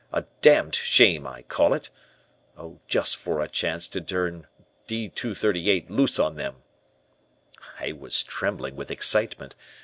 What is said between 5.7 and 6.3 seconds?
loose